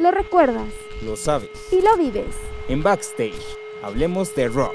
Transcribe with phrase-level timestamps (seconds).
[0.00, 1.50] Lo recuerdas Lo sabes.
[1.70, 2.34] y lo vives.
[2.68, 3.34] En Backstage,
[3.82, 4.72] hablemos de rock.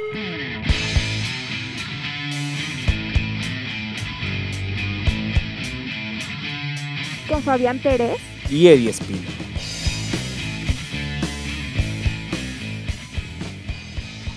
[7.28, 8.18] Con Fabián Pérez.
[8.50, 9.28] Y Eddie Espino.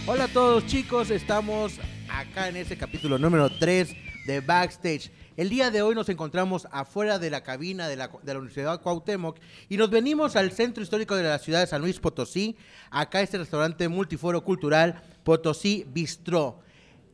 [0.06, 3.94] Hola a todos chicos, estamos acá en este capítulo número 3
[4.26, 5.10] de Backstage.
[5.38, 9.38] El día de hoy nos encontramos afuera de la cabina de la, de Universidad Cuauhtémoc
[9.68, 12.56] y nos venimos al centro histórico de la ciudad de San Luis Potosí,
[12.90, 16.58] acá este restaurante multiforo cultural Potosí Bistró.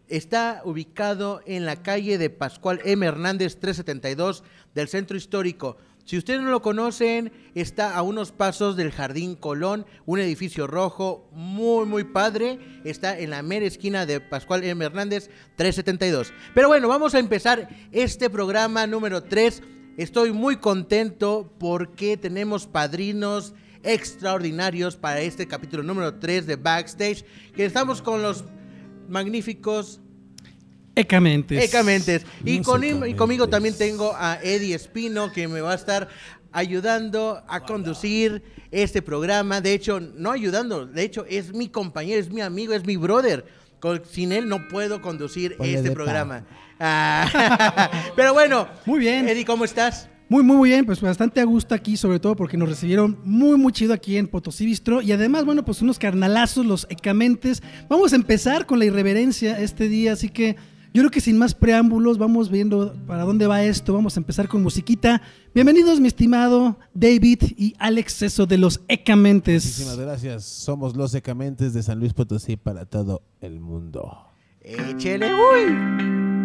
[0.08, 3.04] Está ubicado en la calle de Pascual M.
[3.04, 4.42] Hernández 372
[4.74, 5.76] del centro histórico.
[6.04, 11.30] Si ustedes no lo conocen, está a unos pasos del Jardín Colón, un edificio rojo
[11.32, 12.58] muy, muy padre.
[12.84, 14.84] Está en la mera esquina de Pascual M.
[14.84, 16.34] Hernández 372.
[16.54, 19.62] Pero bueno, vamos a empezar este programa número 3.
[19.96, 27.24] Estoy muy contento porque tenemos padrinos extraordinarios para este capítulo número 3 de Backstage.
[27.56, 28.44] Que estamos con los
[29.08, 30.02] magníficos
[30.96, 31.64] Ecamentes.
[31.64, 32.24] Ecamentes.
[32.44, 36.08] Y, con, y conmigo también tengo a Eddie Espino, que me va a estar
[36.52, 39.60] ayudando a conducir este programa.
[39.60, 43.44] De hecho, no ayudando, de hecho, es mi compañero, es mi amigo, es mi brother.
[43.80, 46.44] Con- sin él no puedo conducir Ponle este programa.
[46.80, 49.28] Ah, pero bueno, Muy bien.
[49.28, 50.08] Eddie, ¿cómo estás?
[50.28, 50.86] Muy, muy, muy bien.
[50.86, 54.26] Pues bastante a gusto aquí, sobre todo porque nos recibieron muy, muy chido aquí en
[54.26, 55.02] Potosí Bistro.
[55.02, 57.62] Y además, bueno, pues unos carnalazos, los ecamentes.
[57.88, 60.56] Vamos a empezar con la irreverencia este día, así que
[60.94, 63.92] yo creo que sin más preámbulos, vamos viendo para dónde va esto.
[63.92, 65.20] Vamos a empezar con musiquita.
[65.52, 69.64] Bienvenidos, mi estimado David y Alex Ceso de los Ecamentes.
[69.64, 70.44] Muchísimas gracias.
[70.44, 74.08] Somos los Ecamentes de San Luis Potosí para todo el mundo.
[74.60, 76.43] Échele, uy.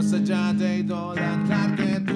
[0.00, 2.09] Y voy más allá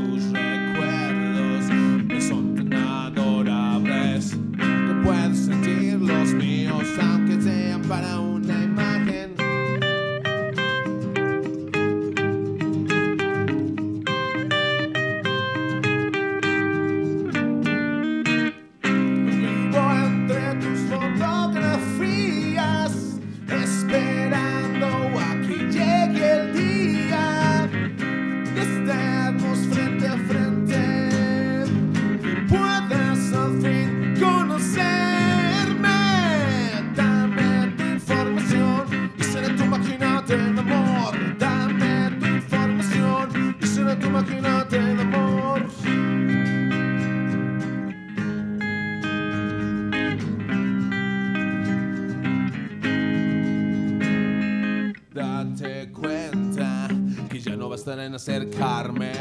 [58.15, 59.13] acercarme.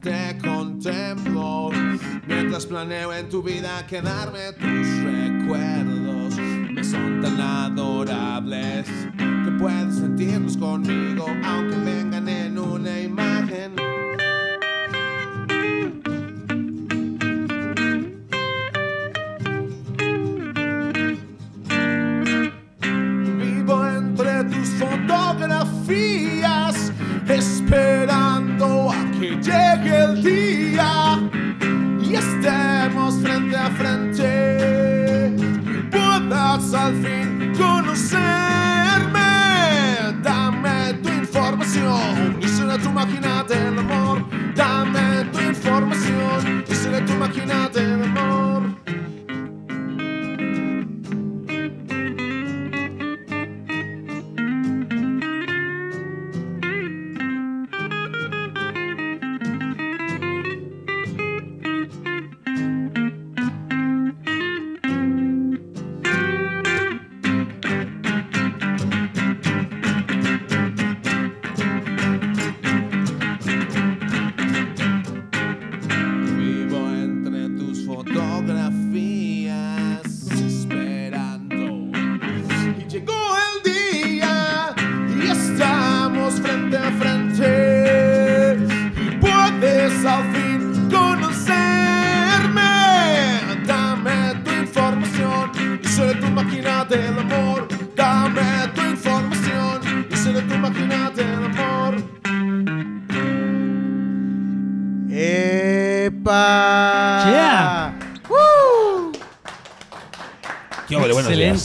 [0.00, 1.70] Te contemplo
[2.26, 4.52] mientras planeo en tu vida quedarme.
[4.52, 6.36] Tus recuerdos
[6.72, 12.07] me son tan adorables que puedes sentirlos conmigo, aunque vengan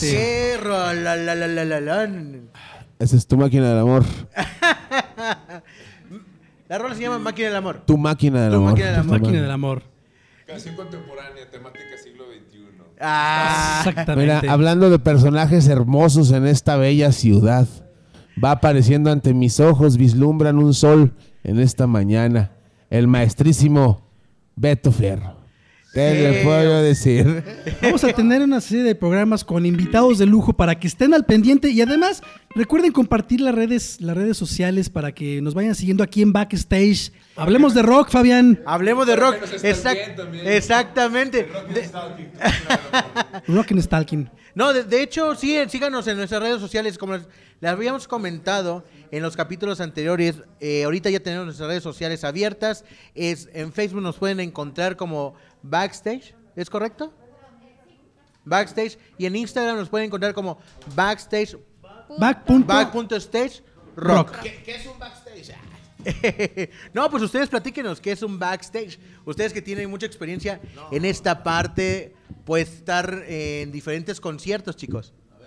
[0.00, 0.12] días.
[0.14, 0.16] Excelente.
[0.16, 2.50] ¡Qué rolalalalalalan!
[2.98, 4.04] Esa es tu máquina del amor.
[6.68, 7.82] La rola se llama Máquina del Amor.
[7.86, 8.70] Tu máquina del Tu amor.
[8.70, 9.20] máquina del La amor.
[9.20, 9.82] máquina del amor.
[10.46, 12.60] Canción contemporánea, temática siglo XXI.
[13.00, 14.34] Ah, Exactamente.
[14.40, 17.66] Mira, hablando de personajes hermosos en esta bella ciudad,
[18.42, 21.12] va apareciendo ante mis ojos, vislumbran un sol
[21.42, 22.52] en esta mañana.
[22.90, 24.06] El maestrísimo
[24.56, 25.33] Beto Fierro.
[25.94, 26.44] ¿Qué le Sí.
[26.44, 27.44] puedo decir?
[27.80, 31.24] Vamos a tener una serie de programas con invitados de lujo para que estén al
[31.24, 32.20] pendiente y además
[32.54, 37.12] recuerden compartir las redes, las redes sociales para que nos vayan siguiendo aquí en Backstage.
[37.36, 38.60] Hablemos de rock, Fabián.
[38.66, 39.36] hablemos de rock.
[39.62, 41.48] Exact- exactamente.
[43.48, 44.30] Rock and Stalking.
[44.54, 46.98] no, de, de hecho, sí, síganos en nuestras redes sociales.
[46.98, 47.22] Como les,
[47.60, 52.84] les habíamos comentado en los capítulos anteriores, eh, ahorita ya tenemos nuestras redes sociales abiertas.
[53.14, 57.12] Es, en Facebook nos pueden encontrar como Backstage, ¿es correcto?
[58.44, 58.98] Backstage.
[59.16, 60.58] Y en Instagram nos pueden encontrar como
[60.94, 61.56] Backstage,
[62.18, 62.44] Back.
[62.44, 63.62] punto- Back.stage
[63.96, 64.32] Rock.
[64.36, 64.40] Rock.
[64.42, 65.54] ¿Qué, es un backstage?
[66.92, 68.98] no, pues ustedes platíquenos qué es un backstage.
[69.24, 72.14] Ustedes que tienen mucha experiencia en esta parte,
[72.44, 75.14] pues estar en diferentes conciertos, chicos.
[75.30, 75.38] Ah,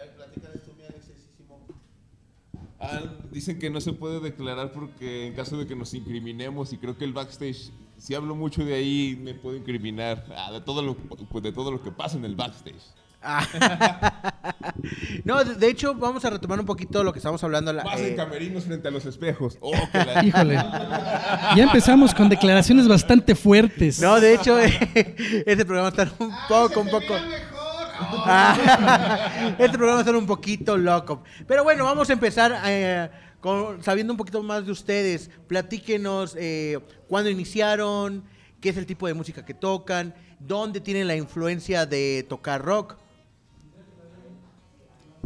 [3.31, 6.97] dicen que no se puede declarar porque en caso de que nos incriminemos y creo
[6.97, 10.95] que el backstage, si hablo mucho de ahí, me puedo incriminar ah, de, todo lo,
[10.95, 12.75] pues, de todo lo que pasa en el backstage.
[15.23, 17.73] No, de, hecho, vamos a retomar un poquito lo que estamos hablando.
[17.73, 19.57] la- Más eh, en camerinos frente a los espejos.
[19.59, 20.55] Oh, que la- Híjole.
[20.55, 23.99] Ya empezamos con declaraciones bastante fuertes.
[23.99, 27.13] no, de hecho, este programa está un poco, un poco.
[27.99, 31.23] Ah, este programa va a estar un poquito loco.
[31.47, 33.09] Pero bueno, vamos a empezar eh,
[33.39, 35.29] con- sabiendo un poquito más de ustedes.
[35.47, 38.23] Platíquenos eh, cuándo iniciaron,
[38.61, 42.95] qué es el tipo de música que tocan, dónde tienen la influencia de tocar rock.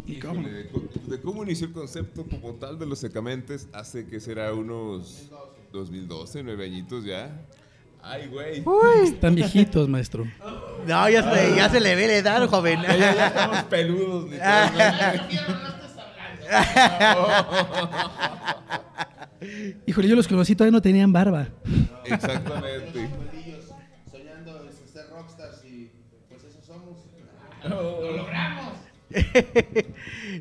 [0.06, 0.70] Híjole, de,
[1.06, 5.30] de cómo inició el concepto como tal de los secamentes hace que será unos
[5.72, 7.40] 2012, nueve añitos ya.
[8.02, 8.62] Ay, güey.
[9.04, 10.26] Están viejitos, maestro.
[10.86, 12.82] No, ya se, ya se le ve la edad, joven.
[12.82, 15.38] Ya, ya estamos peludos, literalmente.
[19.86, 21.48] Híjole, yo los conocí todavía no tenían barba.
[22.04, 23.08] Exactamente.
[24.10, 25.90] Soñando ser rockstars y
[26.28, 26.98] pues eso somos.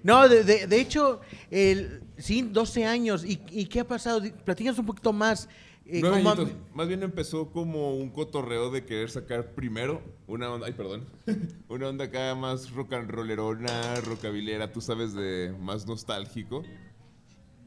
[0.04, 3.26] No, de, de- de hecho, el, sí, 12 años.
[3.26, 4.22] ¿Y, y qué ha pasado?
[4.46, 5.50] Platícanos un poquito más.
[5.92, 6.50] Eh, Nueve añitos.
[6.74, 11.06] Más bien empezó como un cotorreo de querer sacar primero una onda, ay perdón,
[11.68, 16.64] una onda acá más rock and rollerona, rockabilera, tú sabes, de más nostálgico.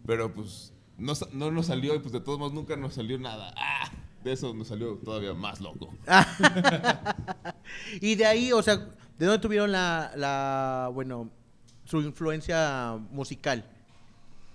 [0.06, 3.53] Pero pues no, no nos salió y pues de todos modos nunca nos salió nada.
[3.56, 3.91] ¡Ah!
[4.23, 5.93] De eso nos salió todavía más loco.
[8.00, 8.76] y de ahí, o sea,
[9.19, 11.31] ¿de dónde tuvieron la, la, bueno,
[11.85, 13.69] su influencia musical?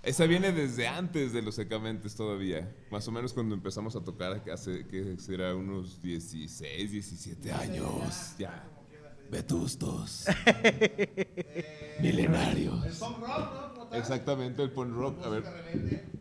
[0.02, 2.74] Esa viene desde antes de los secamentes todavía.
[2.90, 8.34] Más o menos cuando empezamos a tocar hace que será unos 16, 17 años.
[8.38, 8.64] Ya.
[9.30, 10.24] Vetustos.
[12.00, 13.00] Milenarios.
[13.92, 15.24] Exactamente, el punk rock.
[15.24, 15.44] A ver,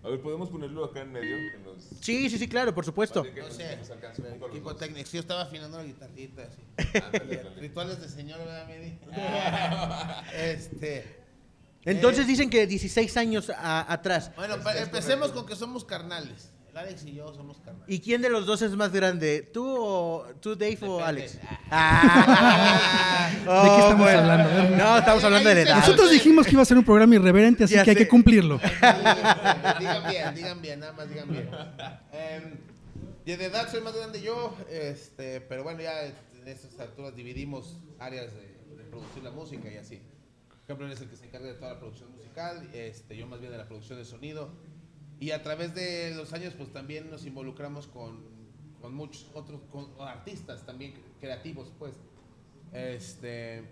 [0.03, 1.35] a ver, podemos ponerlo acá en medio.
[1.51, 3.23] Que nos, Sí, sí, sí, claro, por supuesto.
[3.23, 5.07] nos- nos a los Tipo técnico.
[5.07, 6.43] Sí, yo estaba afinando la guitarrita.
[6.43, 6.97] Así.
[7.03, 7.43] Ándale.
[7.59, 8.97] Rituales de señor, ¿verdad, Medi?
[10.35, 11.18] este.
[11.85, 14.31] Entonces dicen que 16 años a- atrás.
[14.35, 16.51] Bueno, pa- empecemos con que somos carnales.
[16.71, 17.85] El Alex y yo somos carnales.
[17.87, 19.41] ¿Y quién de los dos es más grande?
[19.41, 21.03] ¿Tú o tú, Dave o Depende.
[21.03, 21.39] Alex?
[21.71, 23.29] Ah.
[23.39, 24.19] ¿De qué estamos bueno.
[24.19, 24.49] hablando?
[24.49, 24.71] A ver.
[24.77, 25.75] No, estamos hablando de edad.
[25.77, 28.03] Nosotros dijimos que iba a ser un programa irreverente, así Ya que hay sé.
[28.03, 28.59] que cumplirlo.
[29.79, 31.49] digan bien, digan bien, nada más digan bien.
[32.11, 32.57] Em,
[33.25, 36.13] y de edad soy más grande yo, este, pero bueno, ya en
[36.47, 38.41] estas alturas dividimos áreas de,
[38.77, 40.01] de producir la música y así.
[40.69, 43.39] Ejemplo, él es el que se encarga de toda la producción musical, este, yo más
[43.39, 44.51] bien de la producción de sonido.
[45.19, 48.23] Y a través de los años, pues también nos involucramos con,
[48.79, 49.61] con muchos otros
[49.99, 51.95] artistas también creativos, pues.
[52.71, 53.67] Este,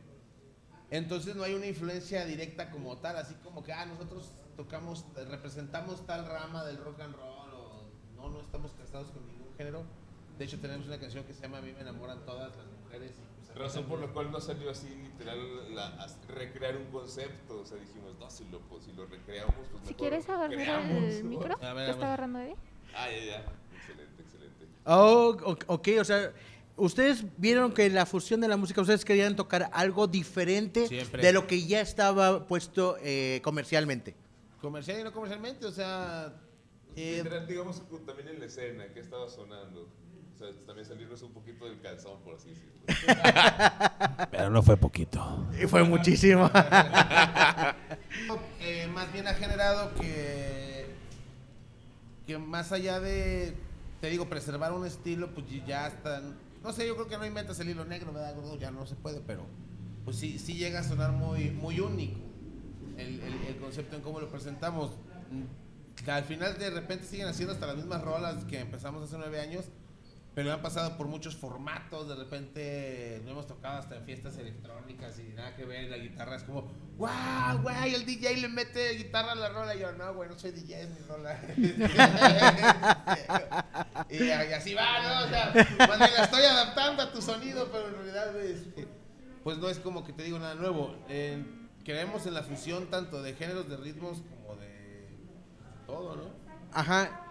[0.89, 6.03] entonces no hay una influencia directa como tal, así como que, ah, nosotros tocamos, representamos
[6.07, 7.85] tal rama del rock and roll, o
[8.15, 9.83] no, no estamos casados con ningún género.
[10.39, 13.11] De hecho, tenemos una canción que se llama A mí me enamoran todas las mujeres.
[13.45, 17.59] Pues, Razón por la cual no salió así literal la- as- recrear un concepto.
[17.61, 20.51] O sea, dijimos, no, si lo, pues, si lo recreamos, pues Si mejor quieres agarrar
[20.51, 21.29] creamos, el ¿no?
[21.29, 21.89] micro, ver.
[21.89, 22.55] está agarrando Eddie.
[22.95, 23.45] Ah, ya, ya.
[23.75, 24.65] Excelente, excelente.
[24.85, 25.35] Oh,
[25.67, 26.31] ok, o sea,
[26.75, 31.23] ustedes vieron que la fusión de la música, ustedes querían tocar algo diferente Siempre.
[31.23, 34.15] de lo que ya estaba puesto eh, comercialmente.
[34.61, 36.33] Comercial y no comercialmente, o sea...
[36.95, 39.87] eh, Literal, digamos, también en la escena que estaba sonando.
[40.37, 42.71] O sea, también salirnos un poquito del calzón, por así decirlo.
[44.31, 45.47] Pero no fue poquito.
[45.59, 46.49] Y fue muchísimo.
[48.59, 50.87] Eh, más bien ha generado que,
[52.25, 53.55] que más allá de,
[54.01, 57.59] te digo, preservar un estilo, pues ya están, no sé, yo creo que no inventas
[57.59, 58.57] el hilo negro, ¿verdad, gordo?
[58.57, 59.45] Ya no se puede, pero
[60.03, 62.19] pues sí, sí llega a sonar muy, muy único
[62.97, 64.91] el, el- el concepto en cómo lo presentamos.
[65.31, 69.39] Mm, Al final de repente siguen haciendo hasta las mismas rolas que empezamos hace nueve
[69.39, 69.65] años,
[70.37, 75.17] pero han pasado por muchos formatos, de repente no hemos tocado hasta en fiestas electrónicas
[75.17, 79.31] y nada que ver, la guitarra es como, wow, güey, el DJ le mete guitarra
[79.31, 81.41] a la rola, y yo, no, güey, no soy DJ, es mi rola.
[84.11, 85.25] y, así va, ¿no?
[85.25, 88.31] O sea, bien la estoy adaptando a tu sonido, pero en realidad,
[89.43, 90.95] pues no es como que te digo nada nuevo.
[91.09, 91.43] Eh,
[91.83, 95.07] creemos en la fusión tanto de géneros, de ritmos, como de
[95.87, 96.29] todo, ¿no?
[96.71, 97.23] Ajá.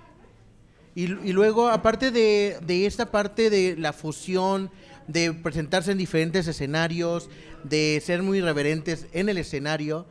[0.97, 4.71] Y, y luego, aparte de, de esta parte de la fusión,
[5.07, 7.29] de presentarse en diferentes escenarios,
[7.63, 10.07] de ser muy reverentes en el escenario,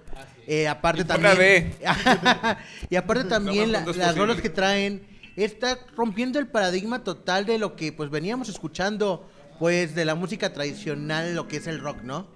[0.47, 1.73] eh, aparte Y también...
[2.89, 7.75] y aparte también la- las rolas que traen, está rompiendo el paradigma total de lo
[7.75, 9.27] que pues veníamos escuchando,
[9.59, 12.27] pues de la música tradicional, lo que es el rock, ¿no?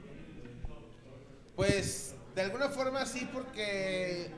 [1.56, 4.32] Pues de alguna forma sí, porque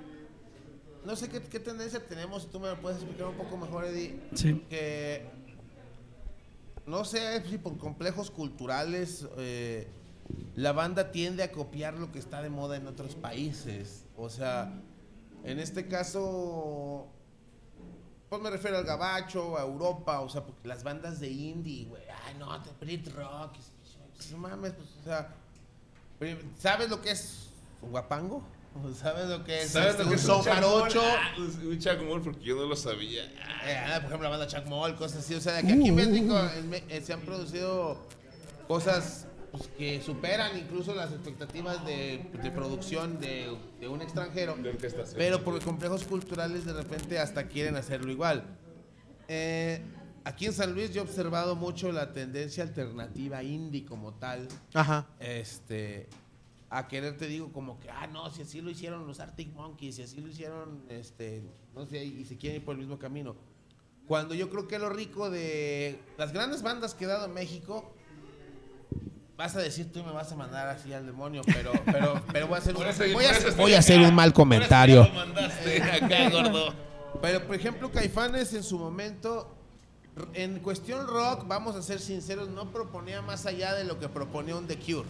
[1.05, 4.19] no sé qué, qué tendencia tenemos, tú me lo puedes explicar un poco mejor, Eddie.
[4.33, 4.65] Sí.
[4.69, 5.29] Que
[6.85, 9.87] no sé si por complejos culturales eh,
[10.55, 14.05] la banda tiende a copiar lo que está de moda en otros países.
[14.17, 14.73] O sea,
[15.43, 17.07] en este caso,
[18.29, 22.03] pues me refiero al gabacho, a Europa, o sea, porque las bandas de indie, güey,
[22.25, 23.55] ay no, de Brit Rock,
[24.31, 25.35] no mames, pues, o sea,
[26.59, 27.49] ¿Sabes lo que es
[27.81, 28.43] un guapango?
[28.95, 31.01] ¿Sabes lo que es ¿Sabes este, lo que un es son un Chuck jarocho?
[31.03, 33.25] Ah, Un Chuck Moll, porque yo no lo sabía.
[33.25, 35.35] Eh, ah, por ejemplo, la banda Chuck Moll, cosas así.
[35.35, 36.39] O sea, de que aquí en México
[36.89, 37.97] eh, se han producido
[38.67, 44.55] cosas pues, que superan incluso las expectativas de, de producción de, de un extranjero.
[44.55, 45.17] De orquestación.
[45.17, 48.45] Pero por complejos culturales de repente hasta quieren hacerlo igual.
[49.27, 49.81] Eh,
[50.23, 54.47] aquí en San Luis yo he observado mucho la tendencia alternativa indie como tal.
[54.73, 55.07] Ajá.
[55.19, 56.07] Este,
[56.73, 59.97] a querer te digo como que, ah, no, si así lo hicieron los Arctic Monkeys,
[59.97, 61.43] si así lo hicieron, este,
[61.75, 63.35] no sé, y se quieren ir por el mismo camino.
[64.07, 67.93] Cuando yo creo que lo rico de las grandes bandas que he dado en México,
[69.37, 72.55] vas a decir tú me vas a mandar así al demonio, pero, pero, pero voy
[72.55, 75.03] a hacer un, voy a, hacer- voy a hacer un mal comentario.
[75.03, 76.73] ya lo mandaste acá, gordo.
[77.21, 79.53] Pero, por ejemplo, Caifanes en su momento,
[80.33, 84.55] en cuestión rock, vamos a ser sinceros, no proponía más allá de lo que proponía
[84.55, 85.07] un The Cure.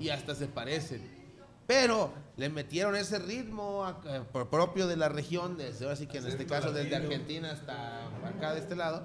[0.00, 1.20] Y hasta se parecen.
[1.66, 6.18] Pero le metieron ese ritmo a- a- por- propio de la región, desde así que
[6.18, 9.04] en este caso desde Argentina hasta acá de este lado.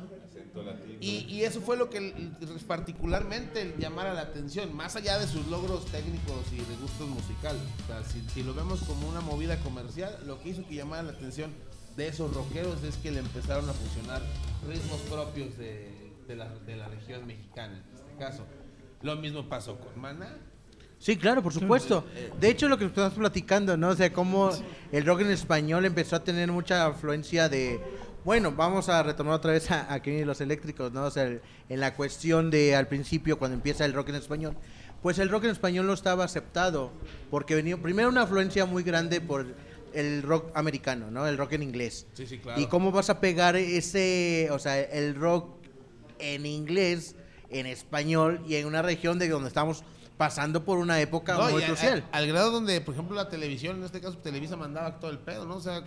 [1.01, 2.31] Y, y eso fue lo que
[2.65, 7.61] particularmente llamara la atención, más allá de sus logros técnicos y de gustos musicales.
[7.83, 11.03] O sea, si, si lo vemos como una movida comercial, lo que hizo que llamara
[11.03, 11.51] la atención
[11.97, 14.21] de esos rockeros es que le empezaron a fusionar
[14.67, 18.43] ritmos propios de, de la, de la región mexicana, en este caso.
[19.01, 20.35] Lo mismo pasó con Maná.
[20.99, 22.05] Sí, claro, por supuesto.
[22.39, 23.89] De hecho, lo que estamos platicando, ¿no?
[23.89, 24.49] O sea, cómo
[24.91, 27.79] el rock en español empezó a tener mucha afluencia de...
[28.23, 31.03] Bueno, vamos a retomar otra vez a, a y los eléctricos, ¿no?
[31.03, 34.55] O sea, el- en la cuestión de al principio, cuando empieza el rock en español,
[35.03, 36.91] pues el rock en español no estaba aceptado,
[37.29, 39.45] porque venía primero una afluencia muy grande por
[39.93, 41.27] el rock americano, ¿no?
[41.27, 42.07] El rock en inglés.
[42.13, 42.59] Sí, sí, claro.
[42.59, 45.57] ¿Y cómo vas a pegar ese, o sea, el rock
[46.17, 47.15] en inglés,
[47.51, 49.83] en español y en una región de donde estamos
[50.17, 52.03] pasando por una época No, muy y crucial?
[52.11, 55.19] a- al grado donde, por ejemplo, la televisión, en este caso Televisa mandaba todo el
[55.19, 55.55] pedo, ¿no?
[55.55, 55.83] O sea,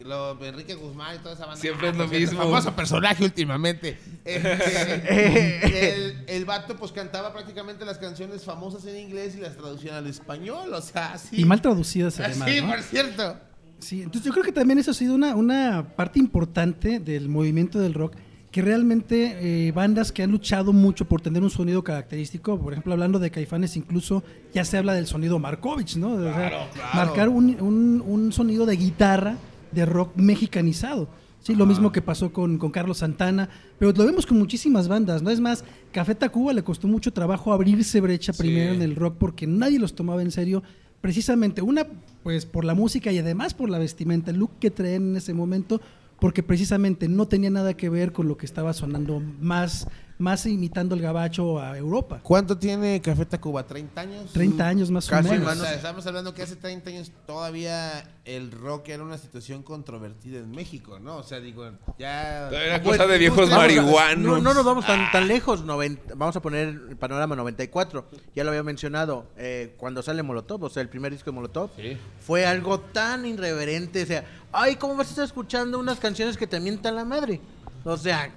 [0.00, 1.60] lo, Enrique Guzmán y toda esa banda.
[1.60, 2.38] Siempre es lo pues, mismo.
[2.40, 3.98] Famoso personaje últimamente.
[4.24, 9.98] Este, el, el vato pues cantaba prácticamente las canciones famosas en inglés y las traducía
[9.98, 11.40] al español, o sea, así.
[11.40, 12.48] Y mal traducidas además.
[12.50, 12.68] Sí, ¿no?
[12.68, 13.36] por cierto.
[13.78, 17.78] Sí, entonces yo creo que también eso ha sido una, una parte importante del movimiento
[17.80, 18.14] del rock,
[18.52, 22.92] que realmente eh, bandas que han luchado mucho por tener un sonido característico, por ejemplo,
[22.92, 24.22] hablando de Caifanes, incluso
[24.54, 26.12] ya se habla del sonido Markovich, ¿no?
[26.12, 26.88] O sea, Claro, claro.
[26.94, 29.36] Marcar un, un- un sonido de guitarra
[29.72, 31.08] de rock mexicanizado.
[31.40, 35.22] Sí, lo mismo que pasó con, con Carlos Santana, pero lo vemos con muchísimas bandas,
[35.22, 35.30] ¿no?
[35.30, 39.48] Es más, Café Tacuba le costó mucho trabajo abrirse brecha primero en el rock porque
[39.48, 40.62] nadie los tomaba en serio,
[41.00, 41.84] precisamente una,
[42.22, 45.34] pues por la música y además por la vestimenta, el look que traen en ese
[45.34, 45.80] momento,
[46.22, 49.88] porque precisamente no tenía nada que ver con lo que estaba sonando más
[50.18, 52.20] más imitando el gabacho a Europa.
[52.22, 53.66] ¿Cuánto tiene Café Tacuba?
[53.66, 54.32] ¿30 años?
[54.32, 55.46] 30 años más Casi o menos.
[55.46, 59.62] más, O sea, estamos hablando que hace 30 años todavía el rock era una situación
[59.64, 61.16] controvertida en México, ¿no?
[61.16, 62.48] O sea, digo, ya...
[62.50, 64.24] Era Pues, cosa de viejos pues, marihuanos.
[64.24, 65.64] No, no nos vamos tan, tan lejos.
[65.64, 68.06] noven- vamos a poner el panorama 94.
[68.36, 69.26] Ya lo había mencionado.
[69.36, 71.96] eh, cuando sale Molotov, o sea, el primer disco de Molotov, Sí.
[72.24, 74.02] fue algo tan irreverente.
[74.02, 77.40] O sea, ay, ¿cómo vas a estar escuchando unas canciones que te mientan la madre?
[77.84, 78.30] O sea,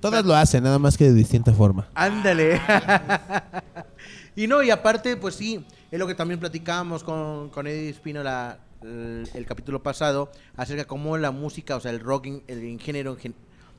[0.00, 1.88] Todas lo hacen, nada más que de distinta forma.
[1.94, 2.60] Ándale.
[4.36, 8.22] y no, y aparte, pues sí, es lo que también platicábamos con, con Eddie Espino
[8.22, 12.80] la- el, el capítulo pasado, acerca de cómo la música, o sea, el rock, el,
[12.80, 13.16] género,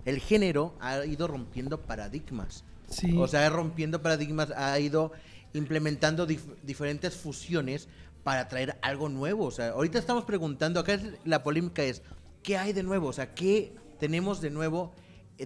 [0.06, 2.64] el género ha ido rompiendo paradigmas.
[2.90, 3.16] Sí.
[3.18, 5.12] O sea, rompiendo paradigmas, ha ido
[5.54, 7.88] implementando dif- diferentes fusiones
[8.24, 9.46] para traer algo nuevo.
[9.46, 12.04] O sea, ahorita estamos preguntando, acá es- la polémica es,
[12.44, 13.08] ¿qué hay de nuevo?
[13.08, 14.92] O sea, ¿qué tenemos de nuevo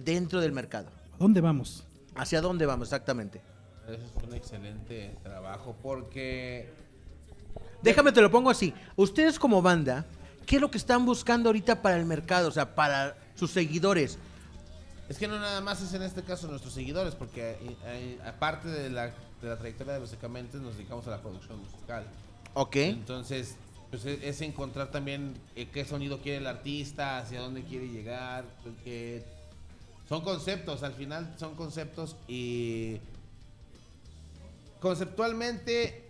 [0.00, 0.88] dentro del mercado?
[1.14, 1.84] ¿A dónde vamos?
[2.14, 3.40] ¿Hacia dónde vamos exactamente?
[3.88, 6.68] Eso es un excelente trabajo porque...
[7.82, 8.74] Déjame te lo pongo así.
[8.96, 10.06] Ustedes como banda,
[10.44, 12.48] ¿qué es lo que están buscando ahorita para el mercado?
[12.48, 14.18] O sea, para sus seguidores.
[15.08, 17.56] Es que no nada más es en este caso nuestros seguidores, porque
[18.24, 22.04] aparte de la, de la trayectoria de los Secamentes, nos dedicamos a la producción musical.
[22.54, 22.76] ¿Ok?
[22.76, 23.54] Entonces,
[23.90, 28.44] pues es, es encontrar también eh, qué sonido quiere el artista, hacia dónde quiere llegar,
[28.64, 29.24] porque
[30.08, 32.98] son conceptos, al final son conceptos y
[34.80, 36.04] conceptualmente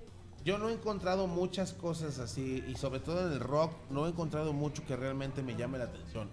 [0.44, 4.10] yo no he encontrado muchas cosas así y sobre todo en el rock no he
[4.10, 6.28] encontrado mucho que realmente me llame la atención.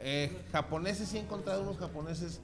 [0.00, 2.40] Eh, japoneses sí he encontrado unos japoneses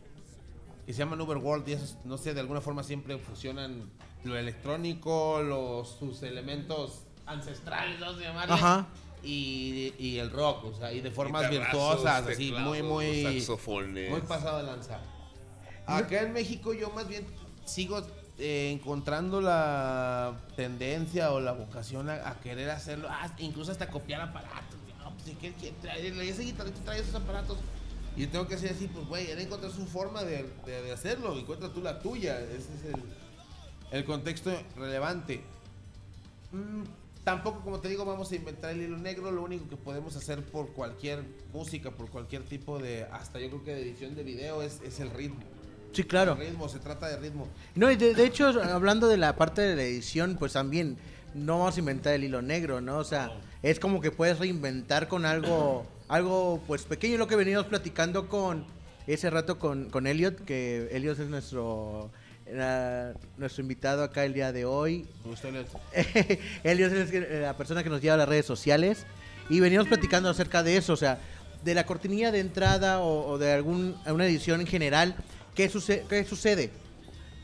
[0.84, 3.90] que se llaman Uberworld y esos, no sé, de alguna forma siempre fusionan
[4.24, 8.86] lo electrónico, los, sus elementos ancestrales, vamos a llamarle, Ajá.
[9.22, 13.22] Y, y el rock, o sea, y de formas virtuosas, así, muy, muy...
[13.22, 14.10] saxofones.
[14.10, 15.00] Muy pasado de lanza.
[15.86, 17.24] Acá en México yo más bien
[17.64, 18.02] sigo
[18.38, 24.20] eh, encontrando la tendencia o la vocación a, a querer hacerlo, ah, incluso hasta copiar
[24.20, 24.76] aparatos.
[25.02, 26.08] No, pues, ¿qué- qué trae?
[26.28, 27.58] ese guitarrista trae esos aparatos.
[28.16, 30.92] Y yo tengo que decir así, pues güey, él encontrar su forma de, de- de
[30.92, 32.40] hacerlo, encuentra tú la tuya.
[32.40, 33.02] Ese es el,
[33.92, 35.42] el contexto relevante.
[36.52, 36.82] Mm,
[37.26, 39.32] tampoco, como te digo, vamos a inventar el hilo negro.
[39.32, 43.64] Lo único que podemos hacer por cualquier música, por cualquier tipo de, hasta yo creo
[43.64, 45.40] que de edición de video, es, es el ritmo.
[45.90, 46.34] Sí, claro.
[46.34, 47.48] El ritmo, se trata de ritmo.
[47.74, 50.98] No, y de, de hecho, hablando de la parte de la edición, pues también
[51.34, 52.98] no vamos a inventar el hilo negro, ¿no?
[52.98, 57.66] O sea, es como que puedes reinventar con algo, algo pues pequeño, lo que venimos
[57.66, 58.66] platicando con
[59.08, 62.08] ese rato con, con Elliot, que Elliot es nuestro,
[63.38, 65.06] nuestro invitado acá el día de hoy.
[65.92, 69.06] El- Elliot es que- la persona que nos lleva a las redes sociales
[69.48, 71.18] y venimos platicando acerca de eso, o sea,
[71.64, 75.16] de la cortinilla de entrada o, o de algún, una edición en general,
[75.54, 76.70] ¿qué, suce- qué sucede?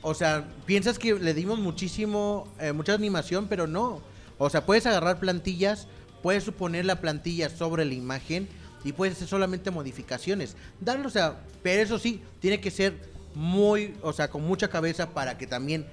[0.02, 4.02] O sea, piensas que le dimos muchísimo, eh, mucha animación, pero no.
[4.38, 5.86] O sea, puedes agarrar plantillas,
[6.22, 8.48] puedes suponer la plantilla sobre la imagen
[8.84, 10.56] y puedes hacer solamente modificaciones.
[10.80, 15.10] Darle, o sea, pero eso sí, tiene que ser muy, o sea, con mucha cabeza
[15.10, 15.86] para que también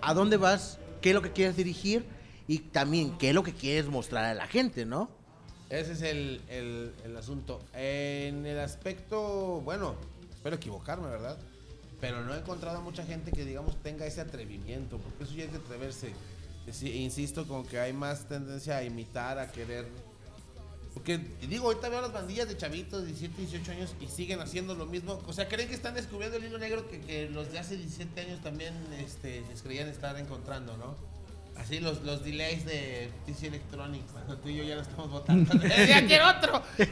[0.00, 2.04] a dónde vas, qué es lo que quieres dirigir
[2.46, 5.10] y también qué es lo que quieres mostrar a la gente, ¿no?
[5.70, 7.60] Ese es el, el- asunto.
[7.74, 9.96] En el aspecto, bueno,
[10.32, 11.36] espero equivocarme, ¿verdad?
[12.00, 15.44] Pero no he encontrado a mucha gente que, digamos, tenga ese atrevimiento, porque eso ya
[15.44, 16.12] es de atreverse.
[16.82, 19.86] Insisto con que hay más tendencia a imitar, a querer...
[20.94, 24.74] Porque, digo, ahorita veo las bandillas de chavitos de 17, 18 años y siguen haciendo
[24.74, 25.20] lo mismo.
[25.26, 28.20] O sea, creen que están descubriendo el hilo negro que, que los de hace 17
[28.20, 31.17] años también este, les creían estar encontrando, ¿no?
[31.60, 35.52] Así los, los delays de TC Electronics, cuando tú y yo ya lo estamos votando.
[35.88, 36.62] ¡Ya quiero otro!
[36.76, 36.88] Pues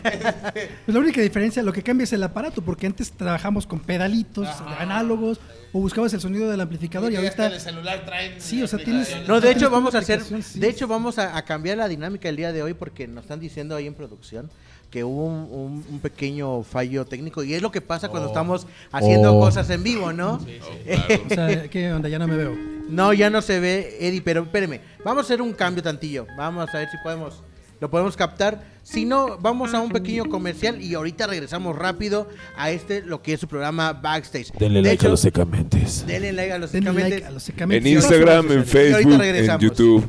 [0.86, 4.82] la única diferencia, lo que cambia es el aparato, porque antes trabajamos con pedalitos, Ajá.
[4.82, 5.40] análogos,
[5.72, 7.46] o buscabas el sonido del amplificador y hasta ahorita...
[7.46, 9.26] el celular traen Sí, o sea, tienes-.
[9.26, 10.58] No, de hecho vamos a hacer, sí.
[10.58, 13.40] de hecho vamos a, a cambiar la dinámica el día de hoy porque nos están
[13.40, 14.50] diciendo ahí en producción
[14.96, 18.66] que hubo un, un- un pequeño fallo técnico y es lo que pasa cuando estamos
[18.90, 19.40] haciendo Oh.
[19.40, 20.40] cosas en vivo, ¿no?
[20.40, 20.46] Oh,
[21.28, 21.28] claro.
[21.28, 22.08] O sea, ¿qué onda?
[22.08, 22.56] Ya no me veo.
[22.88, 26.70] No, ya no se ve, Eddie, pero espéreme, vamos a hacer un cambio tantillo, vamos
[26.74, 27.42] a ver si podemos,
[27.78, 32.70] lo podemos captar, si no, vamos a un pequeño comercial y ahorita regresamos rápido a
[32.70, 34.50] este, lo que es su programa Backstage.
[34.52, 36.06] Denle De like hecho, a los secamentes.
[36.06, 37.92] Denle like a los Denle secamente- like a los En secamentos.
[37.92, 39.62] Instagram, en Facebook, en regresamos.
[39.62, 40.08] YouTube.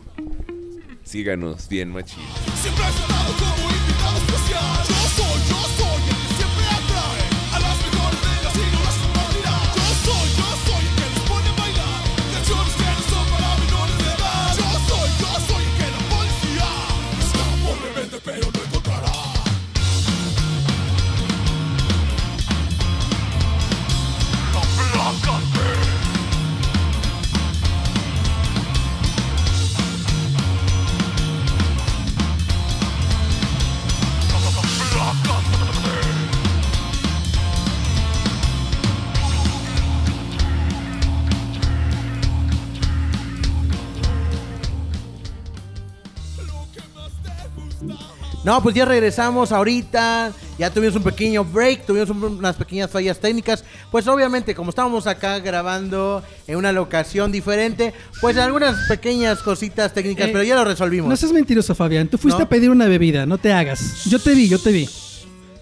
[1.04, 2.24] Síganos, bien machín.
[48.48, 50.32] No, pues ya regresamos ahorita.
[50.58, 53.66] Ya tuvimos un pequeño break, tuvimos un- unas pequeñas fallas técnicas.
[53.92, 60.30] Pues obviamente, como estábamos acá grabando en una locación diferente, pues algunas pequeñas cositas técnicas,
[60.30, 61.10] Eh, pero ya lo resolvimos.
[61.10, 62.08] No seas mentiroso, Fabián.
[62.08, 62.46] Tú fuiste ¿No?
[62.46, 64.06] a pedir una bebida, no te hagas.
[64.06, 64.88] Yo te vi, yo te vi.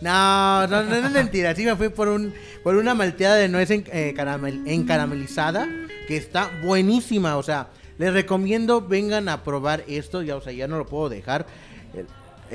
[0.01, 1.55] No, no, no, no es mentira.
[1.55, 5.67] Sí me fui por un por una malteada de nuez en- eh, caramel- encaramelizada
[6.07, 7.35] que está buenísima.
[7.37, 10.21] O sea, les recomiendo vengan a probar esto.
[10.21, 11.47] Ya, o sea, ya no lo puedo dejar.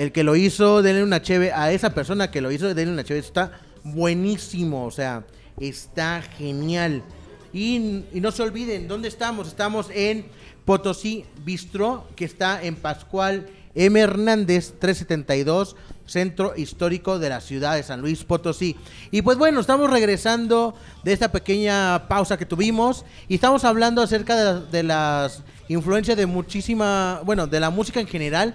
[0.00, 3.04] El, que lo hizo, denle una cheve a esa persona que lo hizo, denle una
[3.04, 3.20] cheve.
[3.20, 3.52] Está
[3.84, 4.86] buenísimo.
[4.86, 5.26] O sea,
[5.60, 7.02] está genial.
[7.52, 9.46] Y, y no se olviden, ¿dónde estamos?
[9.46, 10.24] Estamos en
[10.64, 14.00] Potosí Bistro, que está en Pascual M.
[14.00, 18.76] Hernández 372, Centro Histórico de la ciudad de San Luis Potosí.
[19.10, 24.54] Y pues bueno, estamos regresando de esta pequeña pausa que tuvimos y estamos hablando acerca
[24.54, 28.54] de, de las influencias de muchísima, bueno, de la música en general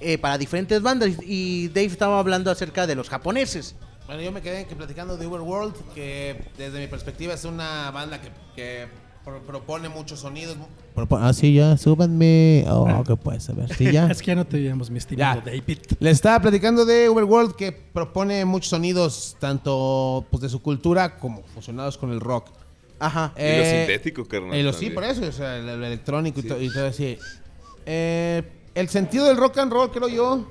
[0.00, 1.10] eh, para diferentes bandas.
[1.22, 3.74] Y Dave estaba hablando acerca de los japoneses.
[4.06, 8.20] Bueno, yo me quedé que platicando de Overworld, que desde mi perspectiva es una banda
[8.20, 8.86] que, que
[9.24, 10.56] pro- propone muchos sonidos.
[11.10, 12.64] ah, sí, ya, súbanme.
[12.68, 13.74] Oh, ¿qué puedes saber?
[13.74, 14.06] Sí, ya.
[14.10, 15.50] Es que ya no te veíamos, mi estimado Ya.
[15.50, 15.78] David.
[15.98, 21.42] Le estaba platicando de Overworld que propone muchos sonidos, tanto pues, de su cultura como
[21.42, 22.50] fusionados con el rock.
[23.00, 23.34] Ajá.
[23.36, 26.42] Y lo sintético, carnal, y lo- sí, por eso, o sea, el, el electrónico y,
[26.44, 27.18] to- y todo así.
[27.84, 28.42] Eh,
[28.76, 30.46] el sentido del rock and roll, creo yo,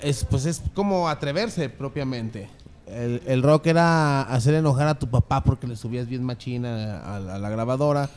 [0.00, 2.48] es pues es como atreverse propiamente.
[2.86, 7.16] El, el rock era hacer enojar a tu papá porque le subías bien machina a,
[7.16, 8.10] a la grabadora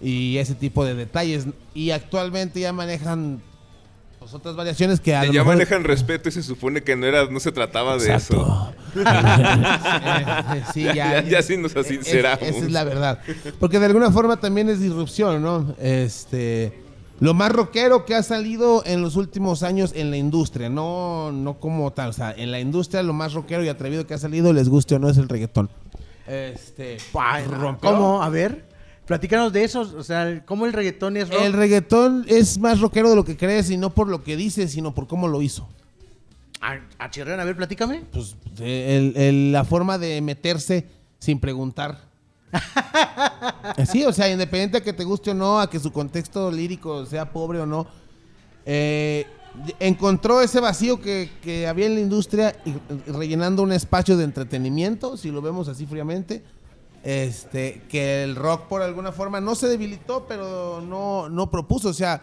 [0.00, 1.46] y ese tipo de detalles.
[1.74, 3.42] Y actualmente ya manejan
[4.18, 5.54] pues, otras variaciones que a lo ya mejor...
[5.56, 8.72] manejan respeto y se supone que no era, no se trataba de eso.
[8.96, 11.90] Eh, sí, ya, Ya- ya sí nos es-.
[11.90, 13.20] Esa es la verdad.
[13.60, 15.74] Porque de alguna forma también es disrupción, ¿no?
[15.78, 16.87] Este.
[17.20, 21.58] Lo más rockero que ha salido en los últimos años en la industria, no, no
[21.58, 22.10] como tal.
[22.10, 24.94] O sea, en la industria lo más rockero y atrevido que ha salido, les guste
[24.94, 25.68] o no, es el reggaetón.
[26.26, 26.98] Este.
[27.48, 27.90] rompió.
[27.90, 28.22] ¿Cómo?
[28.22, 28.66] A ver,
[29.06, 29.80] platícanos de eso.
[29.80, 31.40] O sea, ¿cómo el reggaetón es rock?
[31.42, 34.68] El reggaetón es más rockero de lo que crees y no por lo que dice,
[34.68, 35.68] sino por cómo lo hizo.
[36.60, 38.02] A, a Chirrión, a ver, platícame.
[38.12, 40.86] Pues el- el- la forma de meterse
[41.18, 42.07] sin preguntar.
[43.90, 47.06] sí, o sea, independiente a que te guste o no, a que su contexto lírico
[47.06, 47.86] sea pobre o no,
[48.64, 49.26] eh,
[49.80, 52.74] encontró ese vacío que, había en la industria y
[53.10, 56.42] rellenando un espacio de entretenimiento, si lo vemos así fríamente.
[57.04, 61.88] Este, que el rock por alguna forma no se debilitó, pero no, no propuso.
[61.88, 62.22] O sea,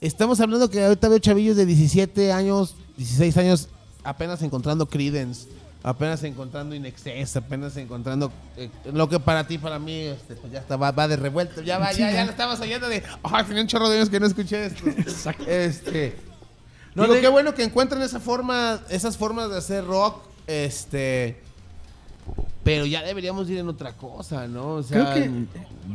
[0.00, 3.68] estamos hablando que ahorita veo chavillos de 17 años, 16 años,
[4.04, 5.48] apenas encontrando Credence,
[5.82, 10.60] apenas encontrando Inexcess, apenas encontrando eh, lo que para ti, para mí, este, pues ya
[10.60, 11.60] está, va, va de revuelto.
[11.62, 14.20] Ya va, ya, ya lo estamos oyendo de, ay, tenía un chorro de años que
[14.20, 14.84] no escuché esto.
[15.46, 16.16] Este,
[16.94, 21.40] No, digo, de- qué bueno que encuentren esa forma, esas formas de hacer rock, este,
[22.64, 24.74] pero ya deberíamos ir en otra cosa, ¿no?
[24.74, 25.32] O sea, Creo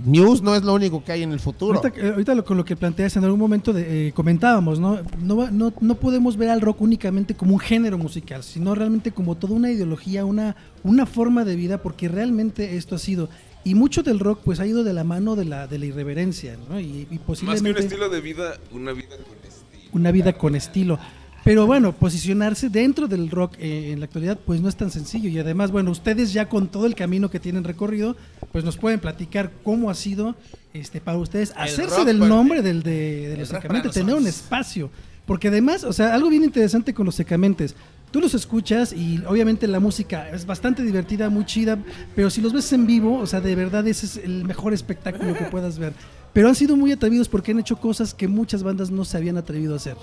[0.05, 1.79] News no es lo único que hay en el futuro.
[1.79, 4.99] Ahorita, ahorita lo, con lo que planteas en algún momento de, eh, comentábamos, ¿no?
[5.21, 9.11] No, va- no no podemos ver al rock únicamente como un género musical, sino realmente
[9.11, 13.29] como toda una ideología, una, una forma de vida, porque realmente esto ha sido.
[13.63, 16.57] Y mucho del rock pues ha ido de la mano de la, de la irreverencia,
[16.69, 16.79] ¿no?
[16.79, 19.89] Y, y Más que un posiblemente estilo de vida, una vida con estilo.
[19.93, 20.99] una vida con estilo.
[21.47, 25.29] Pero bueno, posicionarse dentro del rock eh, en la actualidad pues no es tan sencillo.
[25.29, 28.17] Y además, bueno, ustedes ya con todo el camino que tienen recorrido,
[28.51, 30.35] pues nos pueden platicar cómo ha sido
[30.73, 34.89] este para ustedes hacerse del nombre del, de, de los para tener un espacio.
[35.25, 37.75] Porque además, o sea, algo bien interesante con los secamentes.
[38.11, 41.79] Tú los escuchas y obviamente la música es bastante divertida, muy chida,
[42.13, 45.33] pero si los ves en vivo, o sea, de verdad ese es el mejor espectáculo
[45.33, 45.93] que puedas ver.
[46.33, 49.37] Pero han sido muy atrevidos porque han hecho cosas que muchas bandas no se habían
[49.37, 49.95] atrevido a hacer.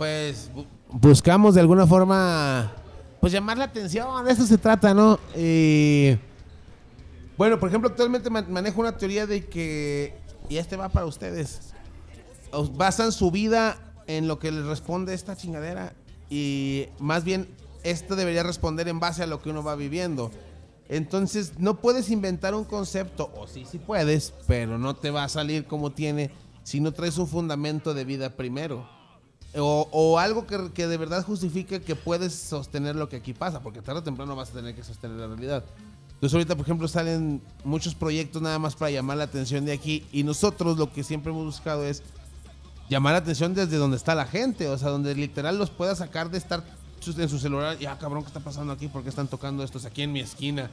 [0.00, 2.72] Pues bu- buscamos de alguna forma
[3.20, 5.18] pues llamar la atención, de eso se trata, ¿no?
[5.36, 6.16] Y
[7.36, 10.14] bueno, por ejemplo, actualmente man- manejo una teoría de que
[10.48, 11.74] y este va para ustedes.
[12.76, 15.92] Basan su vida en lo que les responde esta chingadera
[16.30, 17.46] y más bien
[17.82, 20.30] esto debería responder en base a lo que uno va viviendo.
[20.88, 25.28] Entonces, no puedes inventar un concepto, o sí, sí puedes, pero no te va a
[25.28, 26.30] salir como tiene
[26.62, 28.88] si no traes un fundamento de vida primero.
[29.56, 33.60] O, o algo que, que de verdad justifique que puedes sostener lo que aquí pasa,
[33.60, 35.64] porque tarde o temprano vas a tener que sostener la realidad.
[36.20, 40.06] Entonces ahorita, por ejemplo, salen muchos proyectos nada más para llamar la atención de aquí
[40.12, 42.02] y nosotros lo que siempre hemos buscado es
[42.90, 46.30] llamar la atención desde donde está la gente, o sea, donde literal los pueda sacar
[46.30, 46.62] de estar
[47.06, 48.86] en su celular y, ah, cabrón, ¿qué está pasando aquí?
[48.86, 50.70] ¿Por qué están tocando estos aquí en mi esquina?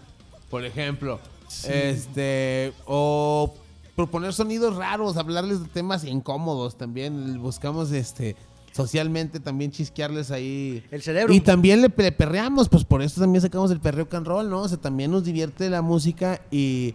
[0.50, 1.20] Por ejemplo.
[1.64, 3.54] Este, o
[3.96, 7.42] proponer sonidos raros, hablarles de temas incómodos también.
[7.42, 8.36] Buscamos este
[8.78, 10.84] socialmente también chisquearles ahí.
[10.92, 11.34] El cerebro.
[11.34, 14.62] Y también le, le perreamos, pues por eso también sacamos el perreo can roll, ¿no?
[14.62, 16.94] O sea, también nos divierte la música y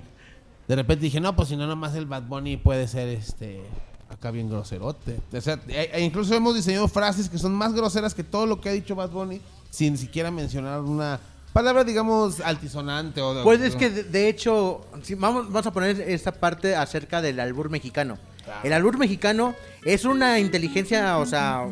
[0.68, 3.60] de repente dije, no, pues si no, nomás el Bad Bunny puede ser este.
[4.08, 5.18] Acá bien groserote.
[5.32, 8.68] O sea, e- incluso hemos diseñado frases que son más groseras que todo lo que
[8.68, 9.40] ha dicho Bad Bunny
[9.70, 11.18] sin siquiera mencionar una
[11.54, 14.82] palabra, digamos, altisonante o de- Pues es que de, hecho,
[15.18, 18.18] vamos, vamos a poner esta parte acerca del albur mexicano.
[18.64, 21.66] El albur mexicano es una inteligencia, o sea,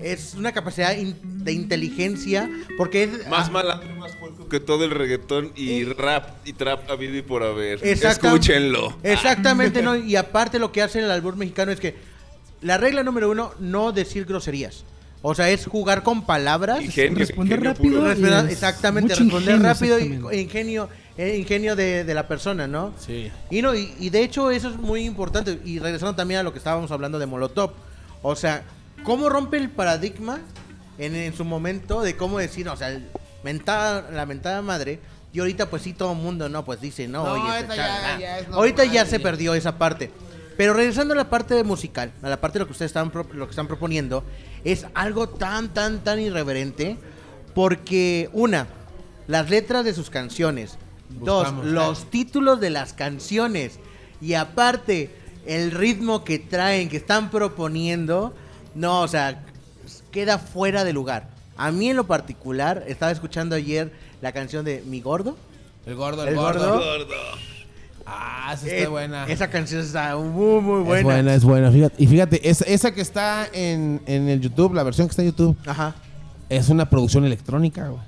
[0.00, 3.28] es una capacidad in- de inteligencia porque es...
[3.28, 7.22] Más ah, y más puerco que todo el reggaetón y rap y trap habido y
[7.22, 7.78] por haber.
[7.82, 8.96] Escúchenlo.
[9.02, 9.96] Exactamente, ¿no?
[9.96, 11.96] Y aparte lo que hace el albur mexicano es que
[12.60, 14.84] la regla número uno, no decir groserías.
[15.24, 16.82] O sea, es jugar con palabras.
[16.84, 18.08] Ingenio, Responder ingenio rápido.
[18.08, 22.92] Responder- es exactamente, responder ingenio, rápido y ingenio, eh, ingenio de, de la persona, ¿no?
[22.98, 23.30] Sí.
[23.50, 25.58] Y no, y, y de hecho eso es muy importante.
[25.64, 27.72] Y regresando también a lo que estábamos hablando de Molotov.
[28.22, 28.62] O sea,
[29.04, 30.38] ¿cómo rompe el paradigma
[30.98, 33.06] en, en su momento de cómo decir, o sea, el
[33.42, 35.00] mentada, la mentada madre?
[35.34, 36.64] Y ahorita pues sí todo el mundo, ¿no?
[36.64, 38.18] Pues dice, no, No, oye, ahorita este ya- chaval, ah.
[38.20, 40.10] ya es ahorita ya se perdió esa parte.
[40.58, 43.26] Pero regresando a la parte musical, a la parte de lo que ustedes están, pro-
[43.32, 44.22] lo que están proponiendo,
[44.64, 46.98] es algo tan, tan, tan irreverente.
[47.54, 48.66] Porque, una,
[49.26, 50.76] las letras de sus canciones.
[51.18, 51.64] Buscamos.
[51.64, 53.78] Dos, los títulos de las canciones.
[54.20, 55.10] Y aparte,
[55.46, 58.34] el ritmo que traen, que están proponiendo.
[58.74, 59.42] No, o sea,
[60.10, 61.28] queda fuera de lugar.
[61.56, 65.36] A mí en lo particular, estaba escuchando ayer la canción de Mi Gordo.
[65.84, 66.72] El gordo, el, El gordo.
[66.78, 67.14] gordo.
[68.06, 69.26] Ah, esa está Eh, buena.
[69.26, 70.98] Esa canción está muy, muy buena.
[70.98, 71.70] Es buena, es buena.
[71.70, 75.22] Fíjate, y fíjate, esa, esa que está en, en el YouTube, la versión que está
[75.22, 75.94] en YouTube, Ajá.
[76.48, 78.00] es una producción electrónica, güey.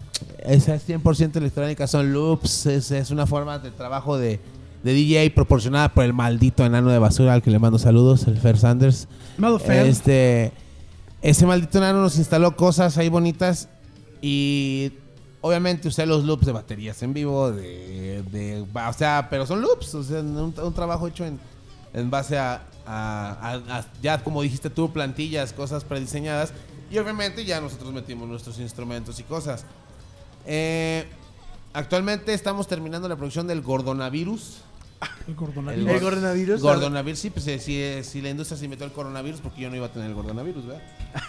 [0.44, 4.40] Esa es 100% electrónica, son loops, es, es una forma de trabajo de,
[4.82, 8.36] de DJ proporcionada por el maldito enano de basura al que le mando saludos, el
[8.38, 9.08] Fer Sanders.
[9.88, 10.52] Este,
[11.22, 13.68] ese maldito enano nos instaló cosas ahí bonitas
[14.20, 14.92] y
[15.40, 19.94] obviamente usé los loops de baterías en vivo, de, de- o sea, pero son loops,
[19.94, 21.38] o sea, un, un trabajo hecho en,
[21.94, 23.30] en base a, a-
[23.68, 26.52] a- a- ya como dijiste tú, plantillas, cosas prediseñadas
[26.90, 29.64] y obviamente ya nosotros metimos nuestros instrumentos y cosas.
[30.46, 31.06] Eh,
[31.72, 34.62] actualmente estamos terminando la producción del Gordonavirus.
[35.26, 36.62] El coronavirus.
[36.62, 39.76] Gordonavirus, sí, pues eh, si, si la industria se inventó el coronavirus, porque yo no
[39.76, 40.82] iba a tener el gordonavirus, ¿verdad?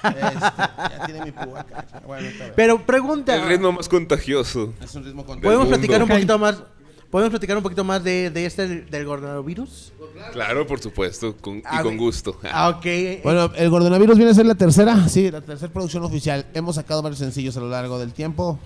[0.05, 1.65] Este, ya tiene mi púa.
[2.05, 2.29] Bueno.
[2.55, 3.35] Pero pregunta.
[3.35, 4.73] El ritmo más contagioso.
[4.81, 6.61] es un ritmo con ¿Podemos platicar un poquito más?
[7.09, 9.93] ¿Podemos platicar un poquito más de, de este del coronavirus?
[10.31, 12.37] Claro, por supuesto, con- y Ah, con gusto.
[12.43, 12.85] Ah, ok.
[13.23, 16.45] Bueno, el gordonavirus viene a ser la tercera, sí, la tercera producción oficial.
[16.53, 18.57] Hemos sacado varios sencillos a lo largo del tiempo.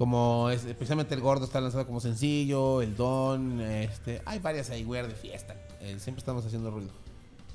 [0.00, 4.82] Como es, especialmente el gordo está lanzado como sencillo, el don, este, hay varias ahí,
[4.82, 5.54] de fiesta.
[5.82, 6.88] Eh, siempre estamos haciendo ruido.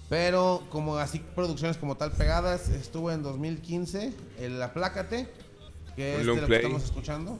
[0.09, 5.27] Pero como así producciones como tal pegadas, estuvo en 2015 el Aplácate,
[5.95, 7.39] que es de lo que estamos escuchando.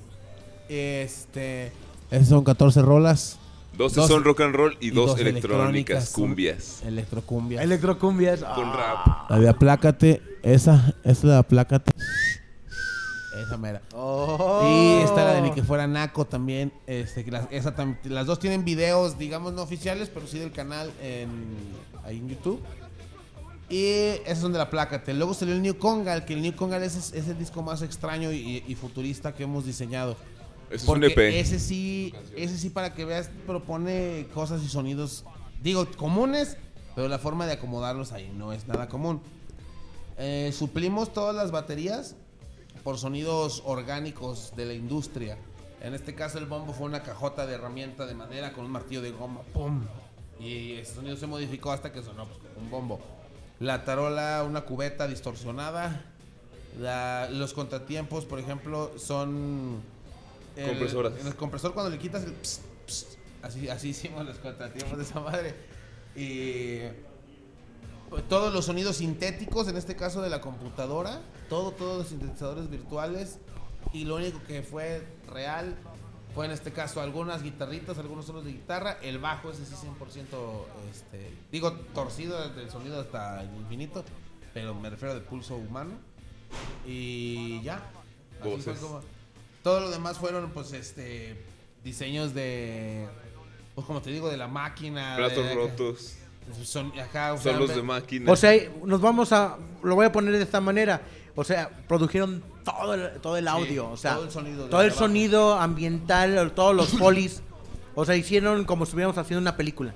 [0.69, 1.71] Este,
[2.09, 3.37] esas son 14 rolas.
[3.77, 6.81] 12 Dos- son rock and roll y, dos, electrónicas, electrónicas, cumbias.
[6.83, 7.61] Electrocumbia.
[7.61, 8.39] Electrocumbias.
[8.39, 9.03] Con Ah.
[9.05, 9.29] rap.
[9.29, 11.91] La de Aplácate, esa, esa es la de Aplácate.
[13.41, 13.81] Esa mera.
[13.93, 14.61] Oh.
[14.63, 16.71] Y está la de Ni que fuera Naco también.
[16.87, 20.51] Este, que las, esa tam- las dos tienen videos, digamos, no oficiales, pero sí del
[20.51, 21.29] canal en,
[22.03, 22.61] ahí en YouTube.
[23.69, 23.85] Y
[24.25, 25.13] esas son de la Plácate.
[25.13, 28.31] Luego salió el New Congal, que el New Congal es, es el disco más extraño
[28.31, 30.15] y, y futurista que hemos diseñado.
[30.69, 31.17] Eso es un Porque EP.
[31.39, 35.25] ese sí, ese sí para que veas, propone cosas y sonidos,
[35.61, 36.57] digo, comunes,
[36.95, 39.21] pero la forma de acomodarlos ahí no es nada común.
[40.17, 42.15] Eh, suplimos todas las baterías
[42.85, 45.39] por sonidos orgánicos de la industria.
[45.81, 49.01] En este caso el bombo fue una cajota de herramienta de madera con un martillo
[49.01, 49.83] de goma, ¡pum!
[50.39, 52.99] Y ese sonido se modificó hasta que sonó pues, un bombo.
[53.59, 56.05] La tarola, una cubeta distorsionada.
[56.79, 59.81] La- los contratiempos, por ejemplo, son...
[60.55, 61.13] el- Compresoras.
[61.19, 62.33] En el compresor cuando le quitas el...
[62.33, 65.55] pss, pss, así, así hicimos los contratiempos de esa madre.
[66.15, 66.81] Y...
[68.11, 72.69] pues, Todos los sonidos sintéticos, en este caso de la computadora, todo, todos los sintetizadores
[72.69, 73.39] virtuales.
[73.93, 75.75] Y lo único que fue real
[76.33, 78.97] fue en este caso algunas guitarritas, algunos solos de guitarra.
[79.01, 84.03] El bajo ese sí 100%, este, digo, torcido del sonido hasta el infinito,
[84.53, 85.91] pero me refiero de pulso humano.
[86.85, 87.81] Y ya.
[88.41, 89.01] Así fue como-
[89.63, 91.41] todo lo demás fueron, pues, este,
[91.83, 93.07] diseños de,
[93.73, 95.15] pues, como te digo, de la máquina.
[95.17, 96.15] Platos de- rotos.
[96.63, 96.93] Son,
[97.41, 98.31] Son los de máquina.
[98.31, 98.51] O sea,
[98.83, 99.57] nos vamos a.
[99.81, 101.01] Lo voy a poner de esta manera.
[101.35, 103.89] O sea, produjeron todo el, todo el audio.
[103.91, 107.41] o sea, todo el sonido todo el sonido ambiental, todos los polis.
[107.93, 109.93] O sea, hicieron como si estuviéramos haciendo una película.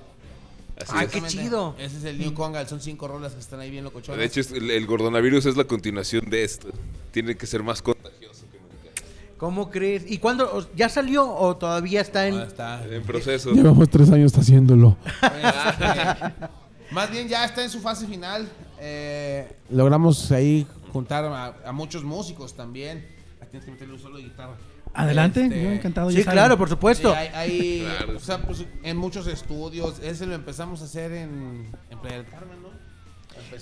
[0.80, 1.12] Así Ay, es.
[1.12, 1.74] qué chido.
[1.78, 4.18] Ese es el New Congal, son cinco rolas que están ahí bien locochonas.
[4.18, 6.68] De hecho, el, el gordonavirus es la continuación de esto.
[7.10, 9.02] Tiene que ser más contagioso que nunca.
[9.36, 10.10] ¿Cómo crees?
[10.10, 10.66] ¿Y cuándo?
[10.74, 12.38] ¿Ya salió o todavía está en...?
[12.38, 12.82] Ah, está.
[12.86, 13.52] En proceso.
[13.52, 14.96] Llevamos tres años haciéndolo.
[16.90, 18.48] más bien ya está en su fase final.
[18.80, 23.06] Eh, logramos ahí juntar a, a muchos músicos también.
[23.40, 24.54] Aquí tienes que meterle un solo de guitarra.
[24.92, 26.10] Adelante, Este, yo encantado.
[26.10, 27.10] Sí, claro, por supuesto.
[27.12, 28.16] Sí, hay, hay, Claro.
[28.16, 29.98] o sea, pues, en muchos estudios.
[30.00, 32.70] Ese lo empezamos a hacer en, en Playa del Carmen, ¿no?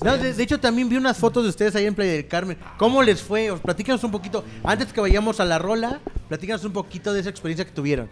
[0.03, 2.59] No, de, de hecho, también vi unas fotos de ustedes ahí en Playa del Carmen.
[2.79, 3.51] ¿Cómo les fue?
[3.51, 4.45] Os platícanos un poquito.
[4.65, 8.09] Antes que vayamos a la rola, platícanos un poquito de esa experiencia que tuvieron.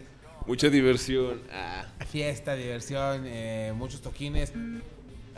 [0.47, 1.41] Mucha diversión.
[1.53, 4.53] Ah, Fiesta, diversión, eh, muchos toquines.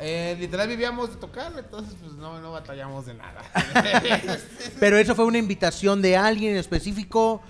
[0.01, 3.43] Eh, literal vivíamos de tocar, entonces pues no, no batallamos de nada.
[4.81, 7.41] Pero eso fue una invitación de alguien en específico.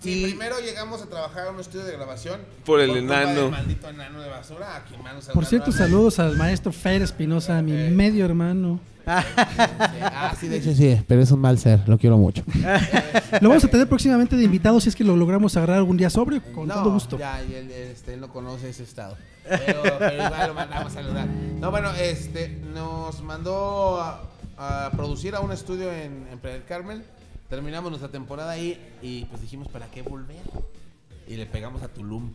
[0.00, 2.40] Sí, y primero llegamos a trabajar en un estudio de grabación.
[2.64, 3.50] Por el enano.
[3.50, 7.72] maldito enano de basura, a quien manos Por cierto, saludos al maestro Fer Espinosa, mi
[7.72, 7.90] Eh.
[7.90, 8.80] medio hermano.
[9.06, 12.42] Ah, sí, de hecho sí, pero es un mal ser, lo quiero mucho.
[13.42, 16.08] Lo vamos a tener próximamente de invitado si es que lo logramos agarrar algún día
[16.08, 17.18] sobrio, con no, todo gusto.
[17.18, 19.16] Ya, y él, este, él no conoce ese estado.
[19.48, 21.26] Pero, pero igual lo mandamos a saludar.
[21.26, 24.22] No, bueno, este, nos mandó a,
[24.56, 27.04] a producir a un estudio en, en Playa del Carmen.
[27.48, 30.42] Terminamos nuestra temporada ahí y pues dijimos, ¿para qué volver?
[31.28, 32.32] Y le pegamos a Tulum.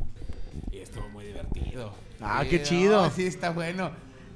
[0.72, 1.92] Y estuvo muy divertido.
[2.22, 3.10] Ah, qué no, chido.
[3.12, 3.92] sí, está bueno.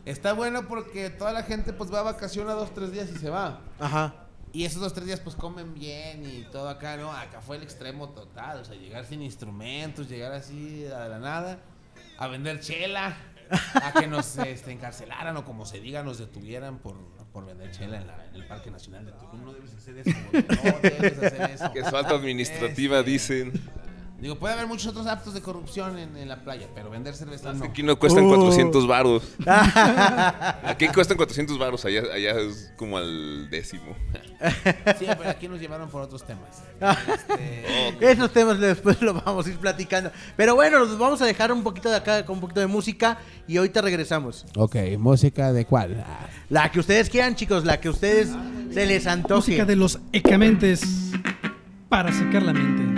[0.05, 3.29] Está bueno porque toda la gente pues va a vacacionar dos, tres días y se
[3.29, 3.61] va.
[3.79, 4.15] Ajá.
[4.51, 7.11] Y esos dos, tres días pues comen bien y todo acá, ¿no?
[7.11, 11.57] Acá fue el extremo total, o sea, llegar sin instrumentos, llegar así a la nada,
[12.23, 13.15] a vender chela,
[13.75, 16.95] a que nos este, encarcelaran o como se diga, nos detuvieran por,
[17.31, 19.43] por vender chela en, la- en el Parque Nacional de Tulum.
[19.45, 21.71] No debes hacer eso, no debes hacer eso.
[21.71, 23.53] que es falta administrativa, Este, dicen.
[24.23, 27.51] Digo, puede haber muchos otros actos de corrupción en, en la playa, pero vender cerveza
[27.51, 27.65] no.
[27.65, 28.29] Aquí no cuestan Uh.
[28.29, 29.23] 400 varos.
[30.63, 33.97] Aquí cuestan 400 varos, allá, allá es como al décimo.
[34.97, 36.63] Sí, pero aquí nos llevaron por otros temas.
[37.99, 40.09] Esos temas después los vamos a ir platicando.
[40.37, 43.17] Pero bueno, los vamos a dejar un poquito de acá con un poquito de música
[43.45, 44.45] y ahorita regresamos.
[44.55, 46.01] ok, música de cuál?
[46.49, 48.29] La que ustedes quieran, chicos, la que ustedes
[48.73, 49.51] se les antoje.
[49.51, 51.11] Música de los ecamentes
[51.89, 52.92] para secar la mente.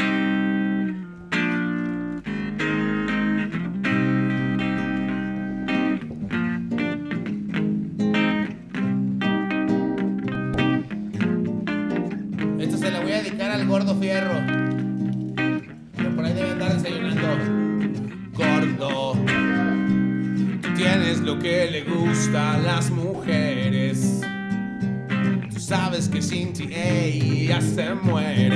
[14.06, 14.40] Fierro.
[16.16, 17.28] Por ahí debe andar desayunando.
[18.34, 19.14] Gordo.
[20.62, 24.22] Tú tienes lo que le gusta a las mujeres.
[25.52, 28.55] Tú sabes que sin ti ellas se mueren.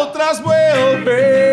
[0.00, 1.47] Otras vuelven.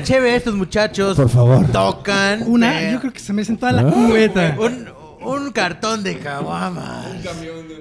[0.00, 0.02] Inviten Híjole.
[0.02, 1.16] una chévere a estos muchachos.
[1.16, 1.66] Por favor.
[1.70, 2.44] Tocan.
[2.46, 4.56] Una, eh, yo creo que se me toda la cubeta.
[4.58, 4.88] un,
[5.22, 7.06] un cartón de caguamas.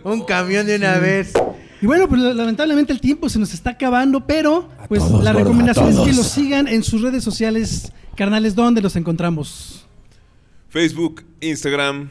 [0.03, 1.33] Un camión de una vez.
[1.81, 5.89] Y bueno, pues lamentablemente el tiempo se nos está acabando, pero pues todos, la recomendación
[5.89, 9.85] es que los sigan en sus redes sociales, carnales, ¿dónde los encontramos?
[10.69, 12.09] Facebook, Instagram,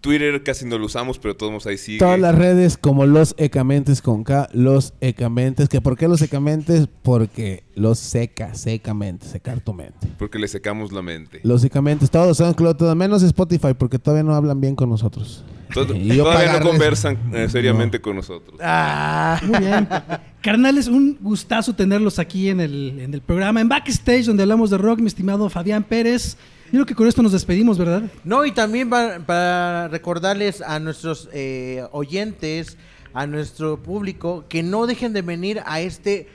[0.00, 1.98] Twitter casi no lo usamos, pero todos ahí sigue.
[1.98, 5.68] Todas las redes como los ecamentes con K, los ecamentes.
[5.68, 6.88] ¿Que ¿Por qué los ecamentes?
[7.02, 10.08] Porque los seca, secamente, secar tu mente.
[10.18, 11.40] Porque le secamos la mente.
[11.42, 15.44] Los ecamentes, todos, SoundCloud, todo menos Spotify, porque todavía no hablan bien con nosotros.
[15.74, 18.58] Todo- Y yo todavía no conversan eh, seriamente con nosotros.
[18.62, 19.38] Ah.
[19.46, 19.86] Muy bien.
[20.42, 24.78] Carnales, un gustazo tenerlos aquí en el, en el programa, en Backstage, donde hablamos de
[24.78, 26.38] rock, mi estimado Fabián Pérez.
[26.72, 28.04] Yo creo que con esto nos despedimos, ¿verdad?
[28.24, 32.76] No, y también para recordarles a nuestros eh, oyentes,
[33.12, 36.28] a nuestro público, que no dejen de venir a este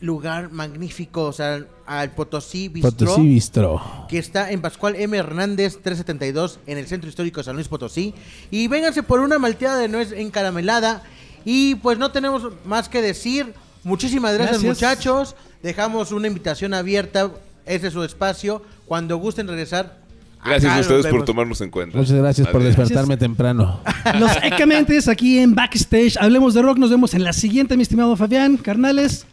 [0.00, 3.82] lugar magnífico, o sea, al Potosí Bistro, Potosí Bistro.
[4.08, 5.16] que está en Pascual M.
[5.16, 8.14] Hernández 372, en el Centro Histórico de San Luis Potosí.
[8.50, 11.02] Y vénganse por una malteada de nuez encaramelada.
[11.44, 13.52] Y pues no tenemos más que decir.
[13.82, 14.76] Muchísimas gracias, Gracias.
[14.76, 15.36] muchachos.
[15.62, 17.30] Dejamos una invitación abierta.
[17.66, 18.62] Ese es su espacio.
[18.86, 20.04] Cuando gusten regresar.
[20.44, 21.96] Gracias a ustedes por tomarnos en cuenta.
[21.96, 23.80] Muchas gracias por despertarme temprano.
[24.18, 26.18] Los Ecamentes aquí en Backstage.
[26.20, 26.76] Hablemos de rock.
[26.76, 28.58] Nos vemos en la siguiente, mi estimado Fabián.
[28.58, 29.26] Carnales,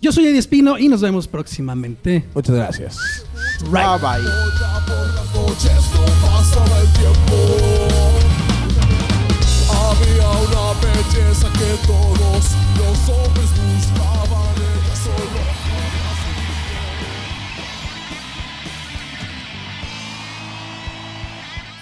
[0.00, 2.24] yo soy Eddie Espino y nos vemos próximamente.
[2.34, 2.98] Muchas gracias.
[3.70, 4.26] Bye bye.
[9.70, 12.44] Había una belleza que todos
[12.78, 14.29] los hombres buscaban.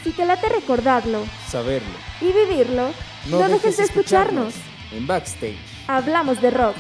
[0.09, 1.93] Si te late recordarlo Saberlo.
[2.23, 2.95] y vivirlo,
[3.29, 4.55] no, dejes de escucharnos.
[4.91, 5.59] En Backstage.
[5.87, 6.77] Hablamos de rock.